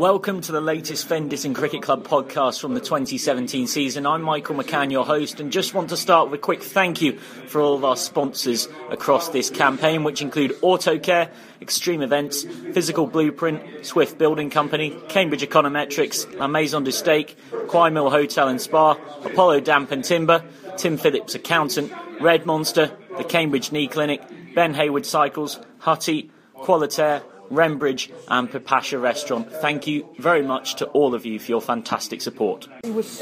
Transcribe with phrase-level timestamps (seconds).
[0.00, 4.06] Welcome to the latest Fenditton Cricket Club podcast from the 2017 season.
[4.06, 7.18] I'm Michael McCann, your host, and just want to start with a quick thank you
[7.18, 11.28] for all of our sponsors across this campaign, which include AutoCare,
[11.60, 17.36] Extreme Events, Physical Blueprint, Swift Building Company, Cambridge Econometrics, La Maison du Steak,
[17.68, 18.92] Quy Mill Hotel and Spa,
[19.22, 20.42] Apollo Damp and Timber,
[20.78, 21.92] Tim Phillips Accountant,
[22.22, 24.22] Red Monster, the Cambridge Knee Clinic,
[24.54, 29.52] Ben Hayward Cycles, Hutty, Qualitaire, Rembridge and Papasha Restaurant.
[29.52, 32.68] Thank you very much to all of you for your fantastic support.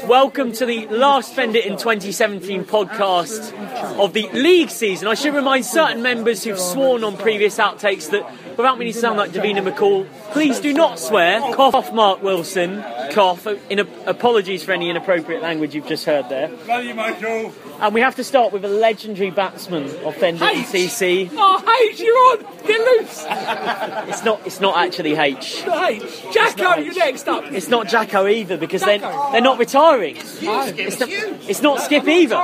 [0.05, 3.53] Welcome to the last Fenditton 2017 podcast
[3.99, 5.07] of the league season.
[5.07, 9.17] I should remind certain members who've sworn on previous outtakes that without meaning to sound
[9.17, 11.39] like Davina McCall, please do not swear.
[11.53, 12.83] Cough, off Mark Wilson.
[13.11, 13.47] Cough.
[13.69, 16.49] In, apologies for any inappropriate language you've just heard there.
[16.67, 17.53] Love you, Michael.
[17.81, 21.29] And we have to start with a legendary batsman of Fenditton CC.
[21.33, 22.67] Oh, H, you're on.
[22.67, 23.25] Get loose.
[24.09, 24.41] It's not.
[24.45, 25.63] It's not actually H.
[25.65, 26.23] H.
[26.33, 27.43] Jacko, you're next up.
[27.45, 30.15] It's not Jacko either because they're they're not retiring.
[30.17, 32.43] It's, the, it's not Skip either.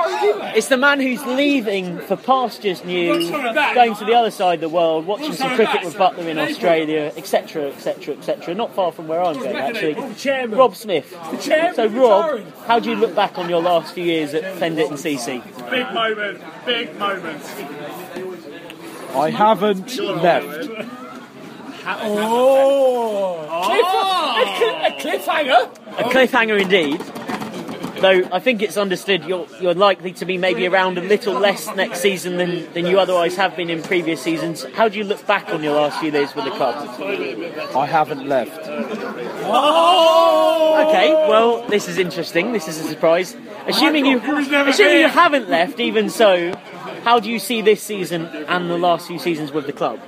[0.54, 4.68] It's the man who's leaving for pastures new, going to the other side of the
[4.68, 8.54] world, watching some cricket with Butler in Australia, etc., etc., etc.
[8.54, 9.94] Not far from where I'm going actually.
[10.46, 11.10] Rob Smith.
[11.74, 15.25] So Rob, how do you look back on your last few years at Fenditton CC?
[15.26, 16.40] Big moment.
[16.64, 17.42] Big moment.
[19.16, 20.70] I haven't left.
[21.84, 23.46] Oh.
[23.50, 24.86] oh.
[24.86, 25.70] A, cliffhanger.
[25.86, 25.96] Oh.
[25.98, 27.00] A cliffhanger indeed.
[28.00, 31.74] Though I think it's understood you're, you're likely to be maybe around a little less
[31.74, 34.64] next season than, than you otherwise have been in previous seasons.
[34.74, 36.74] How do you look back on your last few days with the club?
[37.74, 38.66] I haven't left.
[39.48, 40.86] Oh!
[40.88, 42.52] Okay, well, this is interesting.
[42.52, 43.36] This is a surprise.
[43.66, 46.54] Assuming you, assuming you haven't left, even so,
[47.02, 50.00] how do you see this season and the last few seasons with the club?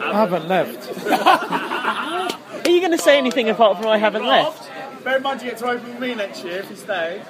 [0.00, 1.06] I haven't left.
[2.66, 4.70] Are you going to say anything apart from I haven't left?
[5.04, 7.22] Bear in mind you get to open with me next year if you stay.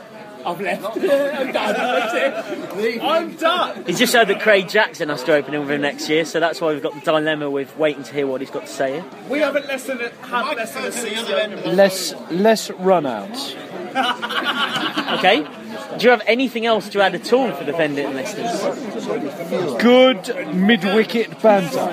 [0.44, 0.84] I've left.
[0.96, 3.00] I'm done.
[3.00, 3.84] I'm done.
[3.84, 6.40] He's just said that Craig Jackson has to open in with him next year, so
[6.40, 9.02] that's why we've got the dilemma with waiting to hear what he's got to say.
[9.28, 13.54] We haven't less than a, had less than a 60 Less, less run outs.
[15.06, 15.46] Okay.
[15.98, 19.82] Do you have anything else to add at all for the Fendit listeners?
[19.82, 21.88] Good mid wicket banter.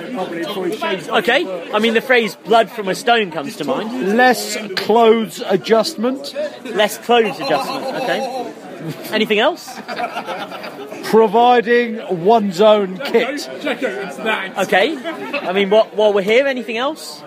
[1.10, 1.72] Okay.
[1.72, 4.16] I mean, the phrase blood from a stone comes to mind.
[4.16, 6.34] Less clothes adjustment.
[6.64, 8.02] Less clothes adjustment.
[8.02, 8.54] Okay.
[9.10, 9.68] Anything else?
[11.04, 13.48] Providing one's own kit.
[13.48, 14.96] Okay.
[14.96, 17.22] I mean, what, while we're here, anything else?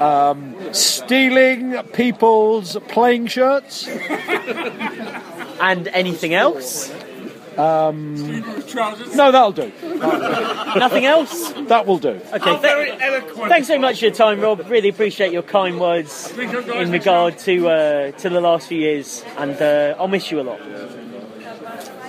[0.00, 3.88] Um, stealing people's playing shirts.
[5.60, 6.92] And anything else?
[7.58, 8.14] Um,
[9.16, 9.72] no, that'll do.
[10.78, 11.52] Nothing else?
[11.52, 12.20] That will do.
[12.32, 12.58] Okay.
[12.60, 14.60] Th- thanks so much for your time, Rob.
[14.70, 19.60] Really appreciate your kind words in regard to uh, to the last few years, and
[19.60, 20.60] uh, I'll miss you a lot.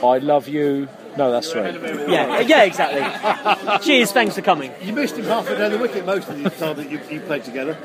[0.03, 0.87] I love you.
[1.17, 1.73] No, that's right.
[2.07, 3.01] Yeah, yeah, exactly.
[3.85, 4.11] Cheers.
[4.11, 4.71] Thanks for coming.
[4.81, 7.19] You missed him half a day the wicket most of the time that you, you
[7.21, 7.77] played together.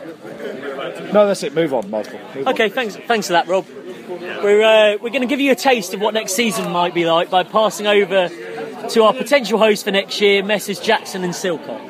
[1.13, 1.55] No, that's it.
[1.55, 2.21] Move on, Michael.
[2.35, 2.71] Move okay, on.
[2.71, 2.97] thanks.
[2.97, 3.67] Thanks for that, Rob.
[4.09, 7.07] We're uh, we're going to give you a taste of what next season might be
[7.07, 8.29] like by passing over
[8.89, 10.79] to our potential host for next year, Messrs.
[10.79, 11.81] Jackson and Silcock.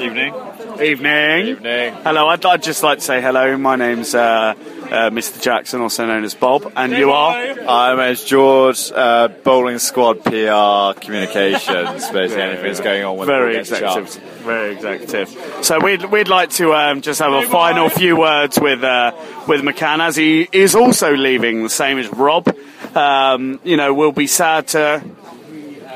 [0.00, 0.34] Evening.
[0.80, 1.46] Evening.
[1.48, 1.94] Evening.
[2.04, 3.56] Hello, I'd, I'd just like to say hello.
[3.56, 4.54] My name's uh,
[4.92, 5.40] uh, Mr.
[5.40, 7.34] Jackson, also known as Bob, and you are.
[7.34, 13.54] I'm as George, uh, bowling squad PR communications, basically anything that's going on with very
[13.54, 14.10] the executive.
[14.12, 14.26] chucked.
[14.44, 15.64] Very executive.
[15.64, 19.12] So we'd, we'd like to um, just have a final few words with uh,
[19.48, 22.54] with McCann as he is also leaving, the same as Rob.
[22.94, 25.02] Um, you know, we'll be sad to.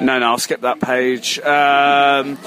[0.01, 1.39] No, no, I'll skip that page.
[1.41, 2.39] Um,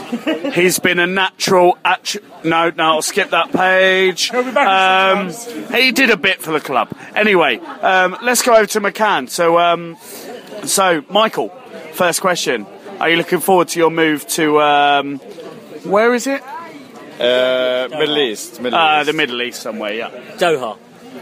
[0.54, 1.78] he's been a natural.
[1.86, 4.32] Actu- no, no, I'll skip that page.
[4.34, 5.30] Um,
[5.72, 6.90] he did a bit for the club.
[7.16, 9.30] Anyway, um, let's go over to McCann.
[9.30, 9.98] So, um,
[10.64, 11.50] so Michael,
[11.94, 12.66] first question:
[13.00, 14.60] Are you looking forward to your move to?
[14.62, 15.20] Um,
[15.84, 16.42] where is it?
[17.20, 18.60] Uh, Middle East.
[18.62, 19.08] Middle Uh, East.
[19.08, 19.94] the Middle East somewhere.
[19.94, 20.10] Yeah.
[20.38, 20.78] Doha.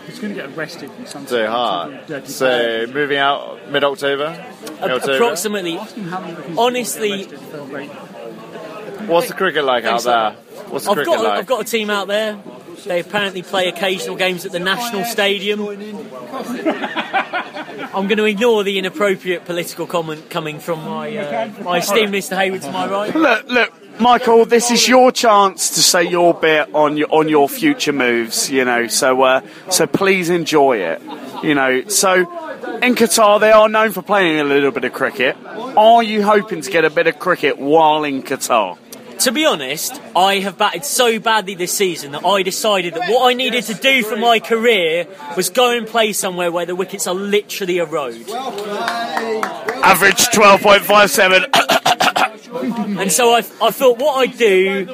[0.06, 2.28] He's going to get arrested in some So hard.
[2.28, 4.46] So moving out mid October.
[4.82, 5.80] Approximately.
[6.58, 7.28] Honestly,
[9.08, 10.32] What's the cricket like out Thanks, there?
[10.70, 11.40] What's the I've cricket got like?
[11.40, 12.42] I've got a team out there.
[12.86, 15.60] They apparently play occasional games at the National Stadium.
[17.94, 22.38] I'm going to ignore the inappropriate political comment coming from my uh, my esteemed Mr.
[22.38, 23.14] Hayward to my right.
[23.14, 24.46] Look, look, Michael.
[24.46, 28.50] This is your chance to say your bit on your on your future moves.
[28.50, 31.02] You know, so uh, so please enjoy it.
[31.44, 32.16] You know, so
[32.82, 35.38] in Qatar they are known for playing a little bit of cricket.
[35.46, 38.80] Are you hoping to get a bit of cricket while in Qatar?
[39.20, 43.30] To be honest, I have batted so badly this season that I decided that what
[43.30, 45.06] I needed to do for my career
[45.38, 48.28] was go and play somewhere where the wickets are literally a road.
[49.84, 51.71] Average 12.57.
[52.54, 54.88] And so I, I thought what I'd do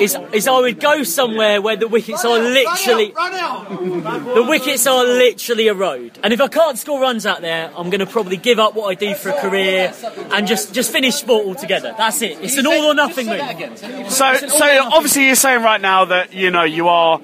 [0.00, 5.68] is, is I would go somewhere where the wickets are literally the wickets are literally
[5.68, 6.18] a road.
[6.22, 8.88] And if I can't score runs out there, I'm going to probably give up what
[8.88, 9.92] I do for a career
[10.32, 11.94] and just just finish sport altogether.
[11.96, 12.38] That's it.
[12.40, 13.78] It's an all or nothing move.
[14.10, 17.20] So, so obviously you're saying right now that you know you are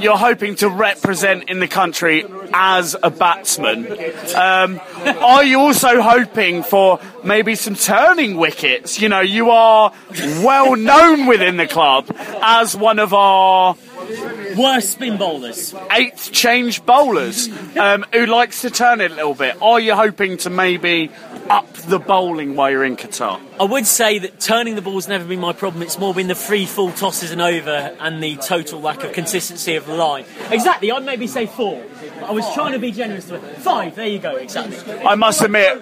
[0.00, 3.86] you're hoping to represent in the country as a batsman.
[4.34, 4.80] Um,
[5.20, 9.00] are you also hoping for maybe some turning wickets?
[9.00, 9.92] You know, you are
[10.42, 12.06] well known within the club
[12.42, 13.76] as one of our
[14.56, 15.74] Worst spin bowlers.
[15.90, 19.60] eighth change bowlers um, who likes to turn it a little bit.
[19.62, 21.10] Are you hoping to maybe
[21.50, 23.40] up the bowling while you're in Qatar?
[23.60, 25.82] I would say that turning the ball's never been my problem.
[25.82, 29.76] It's more been the free full tosses and over and the total lack of consistency
[29.76, 30.24] of the line.
[30.50, 31.82] Exactly, I'd maybe say four.
[32.24, 33.58] I was trying to be generous with it.
[33.58, 34.78] Five, there you go, exactly.
[35.00, 35.78] I must admit,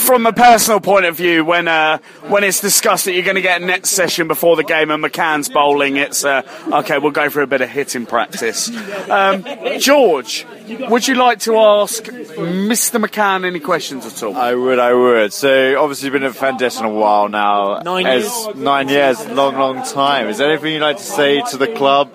[0.00, 1.98] from a personal point of view, when uh,
[2.28, 5.02] when it's discussed that you're going to get a net session before the game and
[5.02, 6.42] McCann's bowling, it's uh,
[6.72, 6.98] okay.
[6.98, 8.68] We'll go for a bit of hitting practice.
[9.08, 9.44] Um,
[9.78, 10.44] George,
[10.90, 13.02] would you like to ask Mr.
[13.02, 14.36] McCann any questions at all?
[14.36, 15.32] I would, I would.
[15.32, 17.78] So obviously you've been at Fenditton a while now.
[17.78, 18.56] Nine As- years.
[18.56, 20.26] Nine years, long, long time.
[20.28, 22.10] Is there anything you'd like to say to the club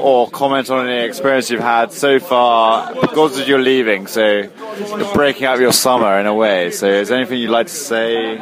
[0.00, 2.92] or comment on any experience you've had so far?
[3.00, 4.24] Because you're leaving, so
[4.78, 6.70] you're breaking up your summer in a way.
[6.72, 8.36] So is there anything you'd like to say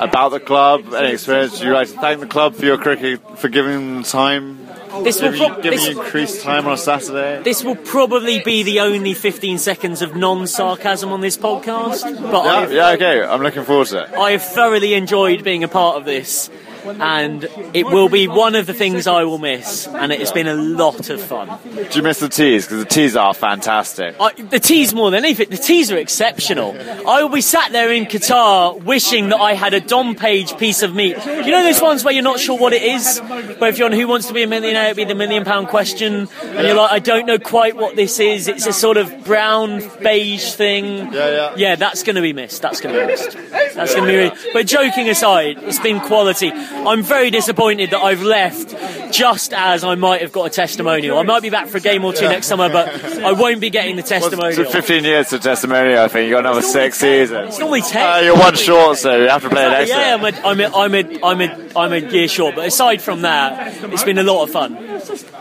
[0.00, 0.92] about the club?
[0.94, 4.58] Any experience you'd like to thank the club for your cricket, for giving them time?
[5.04, 7.42] This will, you, giving this, you increased time on a Saturday?
[7.42, 12.68] this will probably be the only 15 seconds of non-sarcasm on this podcast, but Yeah,
[12.68, 13.22] yeah, okay.
[13.22, 14.14] I'm looking forward to it.
[14.14, 16.50] I have thoroughly enjoyed being a part of this.
[16.84, 17.44] And
[17.74, 20.54] it will be one of the things I will miss, and it has been a
[20.54, 21.58] lot of fun.
[21.72, 22.66] Do you miss the teas?
[22.66, 24.16] Because the teas are fantastic.
[24.20, 25.50] I, the teas more than anything.
[25.50, 26.76] The teas are exceptional.
[27.08, 30.82] I will be sat there in Qatar wishing that I had a Dom Page piece
[30.82, 31.16] of meat.
[31.26, 33.18] You know those ones where you're not sure what it is?
[33.20, 35.68] Where if you're on Who Wants to Be a Millionaire, it'd be the million pound
[35.68, 38.48] question, and you're like, I don't know quite what this is.
[38.48, 40.84] It's a sort of brown beige thing.
[40.84, 41.54] Yeah, yeah.
[41.56, 42.62] Yeah, that's going to be missed.
[42.62, 43.36] That's going to be missed.
[43.74, 44.16] That's going to be.
[44.16, 46.50] Really, but joking aside, it's been quality.
[46.72, 48.70] I'm very disappointed that I've left
[49.12, 51.18] just as I might have got a testimonial.
[51.18, 52.88] I might be back for a game or two next summer, but
[53.18, 54.64] I won't be getting the testimonial.
[54.64, 56.28] 15 years to testimonial, I think.
[56.28, 57.48] You've got another six seasons.
[57.50, 58.06] It's normally ten.
[58.06, 59.98] Uh, you're one short, so you have to play an extra.
[59.98, 63.02] yeah, I'm a, I'm, a, I'm, a, I'm, a, I'm a year short, but aside
[63.02, 64.76] from that, it's been a lot of fun.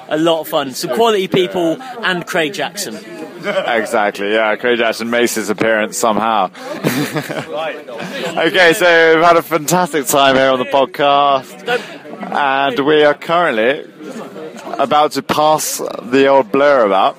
[0.10, 0.74] A lot of fun.
[0.74, 2.96] Some quality people and Craig Jackson.
[3.80, 4.56] Exactly, yeah.
[4.56, 6.46] Craig Jackson makes his appearance somehow.
[8.38, 11.68] okay, so we've had a fantastic time here on the podcast,
[12.32, 13.86] and we are currently
[14.66, 17.16] about to pass the old blur about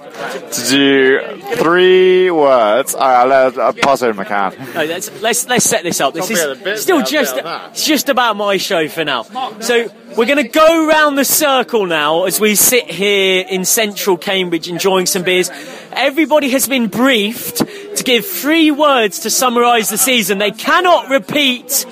[0.53, 2.95] to do three words.
[2.95, 4.75] All right, I'll, I'll uh, pass over to McCann.
[4.75, 6.15] No, let's, let's let's set this up.
[6.15, 7.71] This Don't be a bit is still just bit of that.
[7.73, 9.23] it's just about my show for now.
[9.61, 14.17] So we're going to go round the circle now as we sit here in central
[14.17, 15.51] Cambridge enjoying some beers.
[15.93, 17.63] Everybody has been briefed
[18.01, 20.39] to give three words to summarise the season.
[20.39, 21.85] They cannot repeat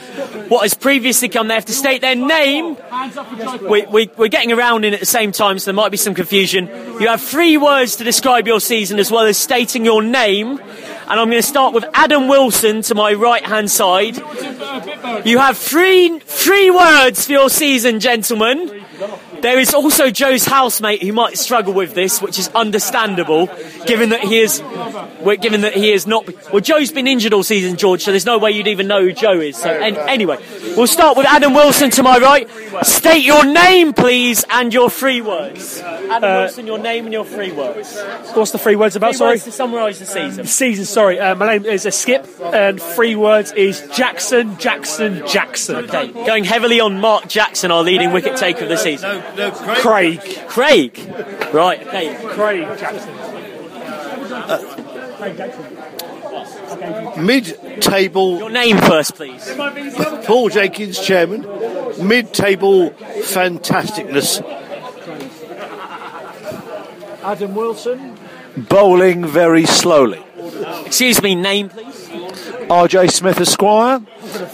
[0.49, 1.49] what has previously come.
[1.49, 2.77] They have to state their name.
[3.69, 6.15] We, we, we're getting around in at the same time, so there might be some
[6.15, 6.67] confusion.
[7.01, 10.59] You have three words to describe your season as well as stating your name.
[10.59, 14.17] And I'm going to start with Adam Wilson to my right hand side.
[15.27, 18.85] You have three three words for your season, gentlemen.
[19.41, 23.49] There is also Joe's housemate who might struggle with this, which is understandable,
[23.87, 24.59] given that he is,
[25.41, 26.27] given that he is not.
[26.53, 29.13] Well, Joe's been injured all season, George, so there's no way you'd even know who
[29.13, 29.57] Joe is.
[29.57, 30.39] So an- anyway,
[30.77, 32.49] we'll start with Adam Wilson to my right.
[32.83, 35.81] State your name, please, and your three words.
[35.81, 37.99] Adam Wilson, your name and your three words.
[38.35, 39.11] What's the three words about?
[39.11, 39.31] Three Sorry.
[39.33, 40.47] words to summarise the season.
[40.47, 41.19] Season, sorry.
[41.19, 45.77] Uh, my name is a Skip, and three words is Jackson, Jackson, Jackson.
[45.77, 49.23] Okay, going heavily on Mark Jackson, our leading wicket taker of the season.
[49.37, 50.21] No, no, Craig.
[50.49, 50.99] Craig.
[51.53, 52.17] Right, okay.
[52.29, 53.15] Craig Jackson.
[55.17, 55.78] Craig Jackson.
[57.21, 59.53] Mid-table, Your name first, please.
[60.25, 61.43] Paul Jenkins, chairman.
[62.07, 64.43] Mid-table fantasticness.
[67.23, 68.17] Adam Wilson.
[68.57, 70.23] Bowling very slowly.
[70.87, 72.09] Excuse me, name, please.
[72.69, 74.01] RJ Smith Esquire,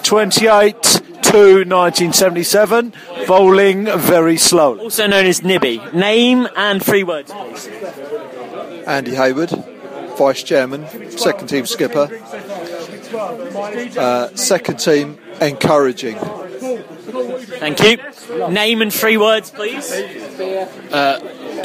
[0.02, 2.92] 28 to 1977.
[3.26, 4.80] Bowling very slowly.
[4.80, 5.80] Also known as Nibby.
[5.92, 7.68] Name and three words, please.
[8.86, 9.50] Andy Hayward,
[10.18, 12.08] vice chairman, second team skipper.
[13.14, 16.16] Uh, second team encouraging.
[17.58, 17.98] Thank you.
[18.50, 19.90] Name and three words, please.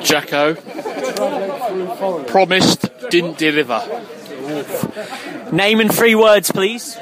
[0.04, 0.56] Jacko.
[2.26, 3.82] Promised, didn't deliver.
[5.52, 6.98] Name and three words, please.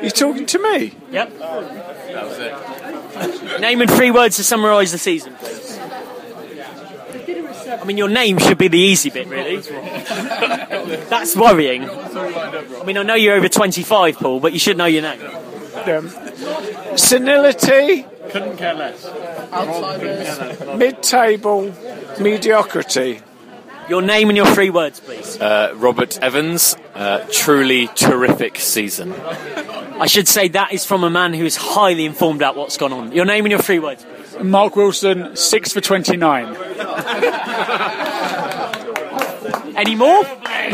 [0.00, 0.94] You're talking to me?
[1.10, 1.32] Yep.
[3.60, 5.37] Name and three words to summarise the season, please.
[7.80, 9.56] I mean, your name should be the easy bit, really.
[11.08, 11.88] That's worrying.
[11.88, 15.20] I mean, I know you're over 25, Paul, but you should know your name.
[16.96, 19.04] Senility, Couldn't care less.
[20.76, 21.72] mid-table,
[22.20, 23.20] mediocrity.
[23.88, 25.40] Your name and your three words, please.
[25.40, 29.14] Uh, Robert Evans, uh, truly terrific season.
[29.14, 32.92] I should say that is from a man who is highly informed about what's gone
[32.92, 33.12] on.
[33.12, 34.04] Your name and your three words.
[34.04, 34.17] please.
[34.42, 36.56] Mark Wilson, six for 29.
[39.76, 40.22] Any more?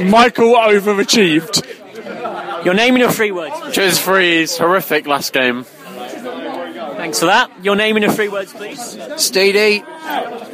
[0.04, 1.62] Michael overachieved.
[2.64, 3.54] Your name and your three words.
[3.60, 3.76] please.
[3.76, 5.64] Jez Freeze, horrific last game.
[5.64, 7.50] Thanks for that.
[7.62, 8.78] Your name and your three words, please.
[8.78, 9.84] Steedy,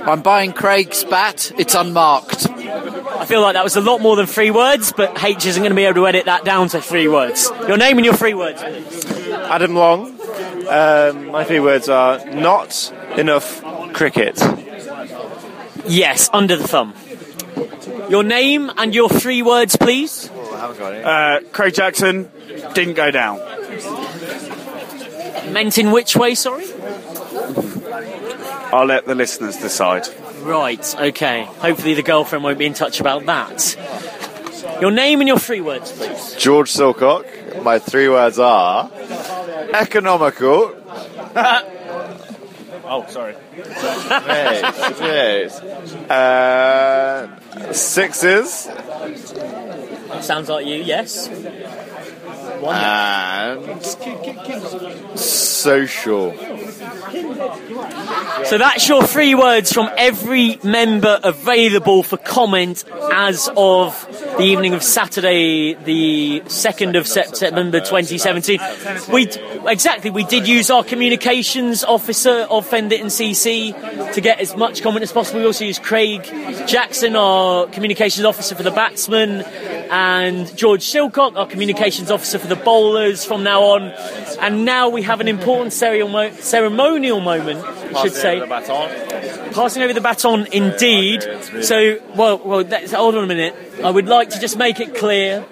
[0.04, 1.52] I'm buying Craig's bat.
[1.58, 2.48] It's unmarked.
[2.50, 5.70] I feel like that was a lot more than three words, but H isn't going
[5.70, 7.48] to be able to edit that down to three words.
[7.68, 8.60] Your name and your three words.
[8.62, 9.06] please.
[9.32, 10.18] Adam Long.
[10.68, 13.62] Um, my three words are not enough
[13.92, 14.42] cricket.
[15.86, 16.94] Yes, under the thumb.
[18.08, 20.28] Your name and your three words, please.
[20.30, 22.30] Uh, Craig Jackson
[22.74, 23.38] didn't go down.
[25.52, 26.66] Meant in which way, sorry?
[28.72, 30.06] I'll let the listeners decide.
[30.42, 31.44] Right, okay.
[31.58, 33.76] Hopefully the girlfriend won't be in touch about that.
[34.80, 36.34] Your name and your three words, please.
[36.36, 37.62] George Silcock.
[37.62, 38.90] My three words are
[39.74, 40.74] economical.
[42.92, 43.36] Oh, sorry.
[43.56, 44.64] Wait,
[45.00, 46.10] wait.
[46.10, 47.28] Uh,
[47.72, 48.68] sixes
[50.20, 51.28] Sounds like you, yes.
[52.62, 53.82] and
[55.18, 56.34] social.
[58.44, 63.94] So that's your three words from every member available for comment as of
[64.40, 68.58] the evening of Saturday, the 2nd of September 2017.
[69.12, 69.28] We
[69.68, 73.74] exactly we did use our communications officer of Fenditton CC
[74.14, 75.40] to get as much comment as possible.
[75.40, 76.24] We also used Craig
[76.66, 79.42] Jackson, our communications officer for the batsmen,
[79.90, 83.92] and George Silcock, our communications officer for the bowlers from now on.
[84.40, 88.40] And now we have an important ceremonial moment, I should say.
[89.52, 91.22] Passing over the baton, indeed.
[91.62, 93.54] So, well, well, that's, hold on a minute.
[93.84, 95.44] I would like to just make it clear.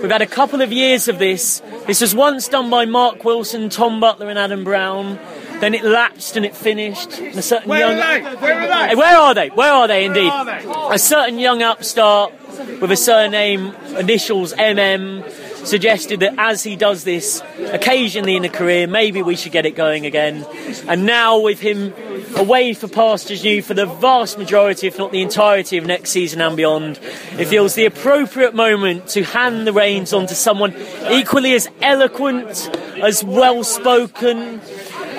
[0.00, 1.60] We've had a couple of years of this.
[1.86, 5.18] This was once done by Mark Wilson, Tom Butler, and Adam Brown.
[5.60, 7.18] Then it lapsed and it finished.
[7.18, 8.36] And a certain Where young, are they?
[8.36, 8.94] Where are they?
[8.96, 9.48] Where are they?
[9.50, 10.28] Where are they indeed?
[10.28, 10.94] are they?
[10.94, 12.32] A certain young upstart
[12.80, 15.22] with a surname, initials MM,
[15.64, 19.76] suggested that as he does this occasionally in a career, maybe we should get it
[19.76, 20.46] going again.
[20.88, 21.92] And now, with him
[22.36, 26.40] away for pastures new for the vast majority, if not the entirety of next season
[26.40, 26.98] and beyond,
[27.38, 30.74] it feels the appropriate moment to hand the reins on to someone
[31.10, 32.70] equally as eloquent,
[33.02, 34.60] as well spoken,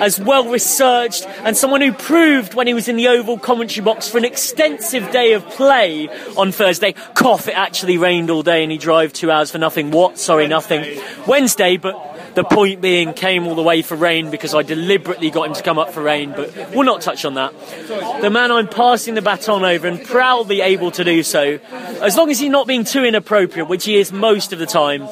[0.00, 4.08] as well researched, and someone who proved when he was in the Oval commentary box
[4.08, 6.94] for an extensive day of play on Thursday.
[7.14, 9.90] Cough, it actually rained all day and he drove two hours for nothing.
[9.90, 10.18] What?
[10.18, 11.00] Sorry, nothing.
[11.26, 15.48] Wednesday, but the point being came all the way for rain because I deliberately got
[15.48, 17.52] him to come up for rain, but we'll not touch on that.
[18.20, 21.58] The man I'm passing the baton over and proudly able to do so,
[22.02, 25.08] as long as he's not being too inappropriate, which he is most of the time,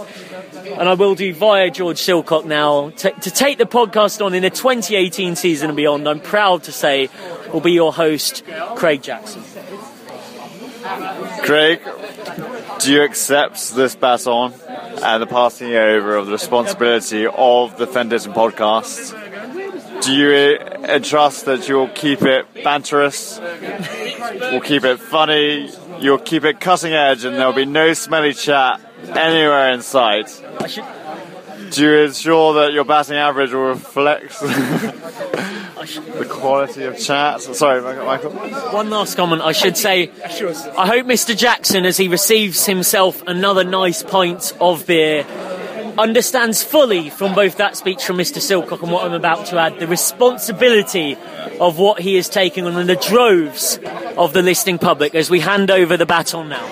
[0.78, 4.42] and I will do via George Silcock now to, to take the podcast on in
[4.42, 6.08] the 2018 season and beyond.
[6.08, 7.08] I'm proud to say
[7.52, 8.44] will be your host,
[8.76, 9.42] Craig Jackson.
[11.42, 11.80] Craig,
[12.80, 14.52] do you accept this baton
[15.02, 19.18] and the passing over of the responsibility of the Fenditton podcast?
[20.02, 23.38] Do you uh, entrust that you'll keep it banterous,
[24.50, 28.80] we'll keep it funny, you'll keep it cutting edge, and there'll be no smelly chat
[29.10, 30.42] anywhere in sight?
[30.60, 30.84] I should,
[31.70, 37.40] Do you ensure that your batting average will reflect the quality of chat?
[37.40, 38.30] Sorry, Michael.
[38.72, 39.42] one last comment.
[39.42, 40.10] I should say,
[40.76, 41.36] I hope Mr.
[41.36, 45.24] Jackson, as he receives himself another nice pint of beer,
[45.98, 48.38] understands fully from both that speech from Mr.
[48.38, 51.16] Silcock and what I'm about to add the responsibility
[51.60, 53.78] of what he is taking on and the droves
[54.16, 56.66] of the listening public as we hand over the baton now.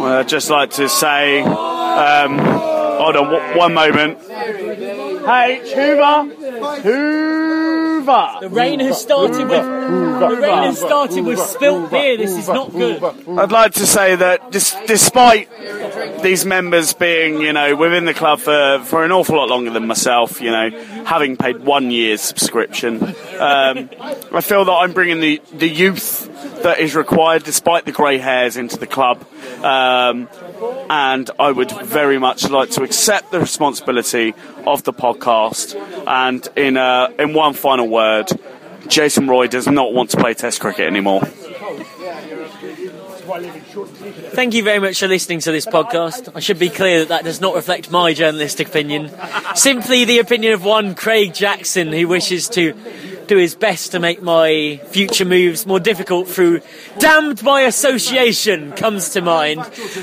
[0.00, 4.18] Well, I'd just like to say, um, hold on, w- one moment.
[4.22, 8.36] Hey, Hoover, Hoover.
[8.40, 9.62] The rain has started with
[10.20, 12.16] the rain has started with spilt beer.
[12.16, 13.02] This is not good.
[13.38, 15.48] I'd like to say that dis- despite
[16.22, 19.86] these members being, you know, within the club for, for an awful lot longer than
[19.86, 20.70] myself, you know,
[21.04, 23.02] having paid one year's subscription,
[23.38, 23.90] um,
[24.32, 28.56] I feel that I'm bringing the, the youth that is required, despite the grey hairs,
[28.56, 29.24] into the club.
[29.64, 30.28] Um,
[30.90, 34.34] and I would very much like to accept the responsibility
[34.66, 35.74] of the podcast.
[36.06, 38.28] And in, uh, in one final word,
[38.88, 41.22] Jason Roy does not want to play Test cricket anymore.
[43.30, 46.34] Thank you very much for listening to this podcast.
[46.34, 49.10] I should be clear that that does not reflect my journalistic opinion.
[49.54, 52.74] Simply the opinion of one Craig Jackson who wishes to
[53.30, 56.60] do his best to make my future moves more difficult through
[56.98, 59.60] damned by association comes to mind.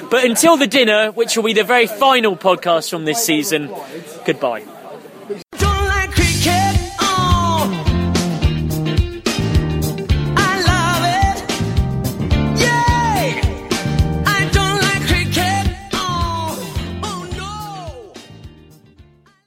[0.10, 3.70] But until the dinner, which will be the very final podcast from this season,
[4.26, 4.77] goodbye.